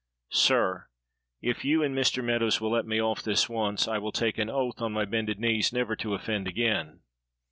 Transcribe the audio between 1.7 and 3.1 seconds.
and Mr. Meadows will let me